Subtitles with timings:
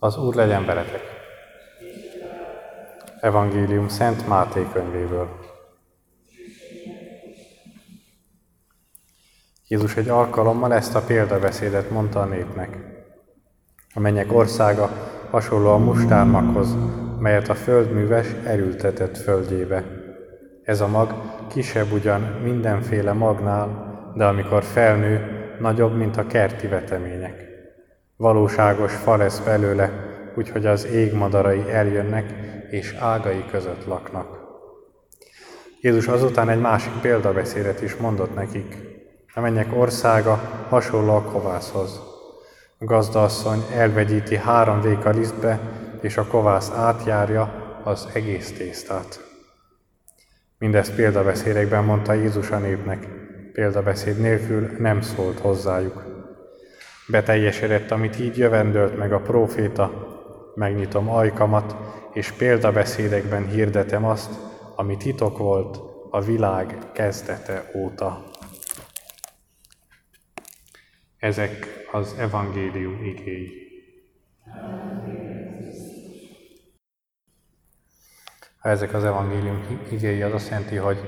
[0.00, 1.00] Az Úr legyen veletek!
[3.20, 5.28] Evangélium Szent Máté könyvéből.
[9.66, 12.78] Jézus egy alkalommal ezt a példabeszédet mondta a népnek.
[13.94, 14.90] A mennyek országa
[15.30, 16.76] hasonló a mustármakhoz,
[17.18, 19.84] melyet a földműves elültetett földjébe.
[20.62, 21.14] Ez a mag
[21.48, 23.68] kisebb ugyan mindenféle magnál,
[24.16, 25.20] de amikor felnő,
[25.60, 27.57] nagyobb, mint a kerti vetemények.
[28.18, 29.90] Valóságos fa lesz belőle,
[30.34, 32.32] úgyhogy az ég madarai eljönnek,
[32.70, 34.38] és ágai között laknak.
[35.80, 38.76] Jézus azután egy másik példabeszédet is mondott nekik.
[39.34, 40.34] A mennyek országa
[40.68, 42.00] hasonló a kovászhoz.
[42.78, 45.60] A gazdaasszony elvegyíti három véka lisztbe,
[46.00, 47.52] és a kovász átjárja
[47.84, 49.20] az egész tésztát.
[50.58, 53.08] Mindezt példabeszédekben mondta Jézus a népnek,
[53.52, 56.07] példabeszéd nélkül nem szólt hozzájuk.
[57.10, 60.16] Beteljesedett, amit így jövendölt meg a próféta,
[60.54, 61.76] megnyitom ajkamat,
[62.12, 64.30] és példabeszédekben hirdetem azt,
[64.76, 68.24] ami titok volt a világ kezdete óta.
[71.18, 73.66] Ezek az evangélium igéi.
[78.58, 80.98] Ha ezek az evangélium igéi, az azt jelenti, hogy,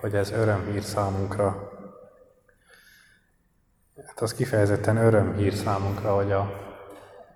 [0.00, 1.78] hogy ez örömhír számunkra,
[4.10, 6.50] Hát az kifejezetten örömhír számunkra, hogy a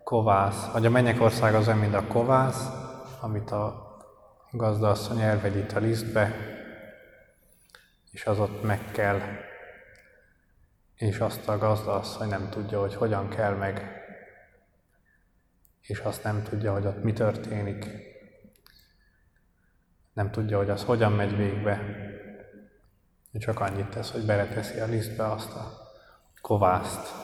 [0.05, 2.69] kovász, vagy a mennyek ország az olyan, mint a kovász,
[3.21, 3.97] amit a
[4.51, 6.35] gazdaasszony elvegyít a lisztbe,
[8.11, 9.21] és az ott meg kell,
[10.95, 14.03] és azt a gazdaasszony nem tudja, hogy hogyan kell meg,
[15.81, 17.87] és azt nem tudja, hogy ott mi történik.
[20.13, 21.81] Nem tudja, hogy az hogyan megy végbe.
[23.33, 25.84] Csak annyit tesz, hogy beleteszi a lisztbe azt a
[26.45, 27.15] kovászt,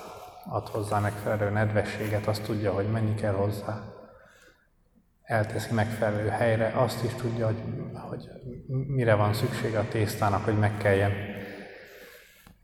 [0.48, 3.82] ad hozzá megfelelő nedvességet, azt tudja, hogy mennyi kell hozzá.
[5.22, 7.62] Elteszi megfelelő helyre, azt is tudja, hogy,
[8.08, 8.28] hogy
[8.68, 11.12] mire van szüksége a tésztának, hogy megkeljen.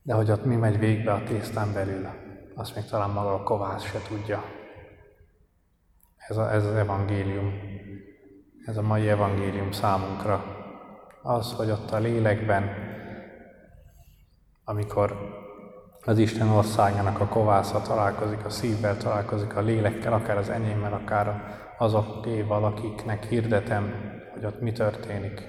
[0.02, 2.08] De hogy ott mi megy végbe a tésztán belül,
[2.54, 4.44] azt még talán maga a kovász se tudja.
[6.16, 7.52] Ez, a, ez az evangélium,
[8.66, 10.44] ez a mai evangélium számunkra.
[11.22, 12.70] Az, hogy ott a lélekben,
[14.64, 15.44] amikor
[16.06, 21.56] az Isten országának a kovásza találkozik, a szívvel találkozik, a lélekkel, akár az enyémmel, akár
[21.78, 23.94] azokéval, akiknek hirdetem,
[24.32, 25.42] hogy ott mi történik.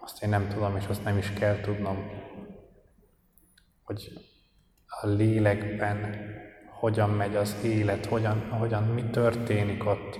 [0.00, 1.96] Azt én nem tudom, és azt nem is kell tudnom,
[3.82, 4.12] hogy
[4.86, 6.16] a lélekben
[6.80, 10.18] hogyan megy az élet, hogyan, hogyan mi történik ott,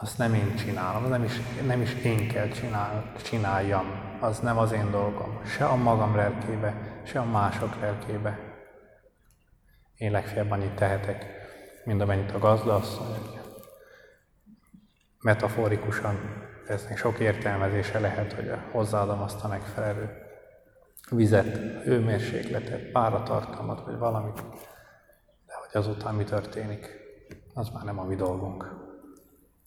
[0.00, 1.32] azt nem én csinálom, nem is,
[1.66, 3.86] nem is én kell csinál, csináljam,
[4.20, 8.38] az nem az én dolgom, se a magam lelkébe, se a mások lelkébe.
[9.96, 11.26] Én legfeljebb annyit tehetek,
[11.84, 13.40] mint amennyit a gazda asszony.
[15.20, 16.18] Metaforikusan
[16.66, 20.26] eznek sok értelmezése lehet, hogy hozzáadom azt a megfelelő
[21.10, 24.42] vizet, hőmérsékletet, páratartalmat, vagy valamit,
[25.46, 26.88] de hogy azután mi történik,
[27.54, 28.86] az már nem a mi dolgunk.